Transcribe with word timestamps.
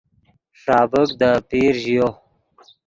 ݰابیک 0.61 1.09
دے 1.19 1.27
آپیر 1.37 1.73
ژیو 1.83 2.07